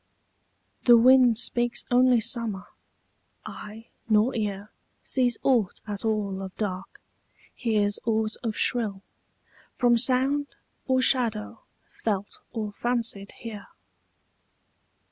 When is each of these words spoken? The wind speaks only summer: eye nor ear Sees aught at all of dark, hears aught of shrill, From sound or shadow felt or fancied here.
The 0.85 0.97
wind 0.97 1.37
speaks 1.37 1.85
only 1.91 2.19
summer: 2.21 2.65
eye 3.45 3.89
nor 4.09 4.35
ear 4.35 4.71
Sees 5.03 5.37
aught 5.43 5.79
at 5.85 6.03
all 6.03 6.41
of 6.41 6.57
dark, 6.57 6.99
hears 7.53 7.99
aught 8.03 8.35
of 8.41 8.55
shrill, 8.57 9.03
From 9.75 9.99
sound 9.99 10.47
or 10.87 11.03
shadow 11.03 11.61
felt 11.83 12.39
or 12.51 12.71
fancied 12.71 13.31
here. 13.33 13.67